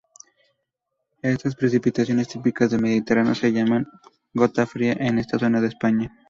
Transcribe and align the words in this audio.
Estas 1.21 1.55
precipitaciones 1.55 2.27
típicas 2.29 2.71
del 2.71 2.81
mediterráneo 2.81 3.35
se 3.35 3.53
llaman 3.53 3.85
"gota 4.33 4.65
fría" 4.65 4.93
en 4.93 5.19
esta 5.19 5.37
zona 5.37 5.61
de 5.61 5.67
España. 5.67 6.11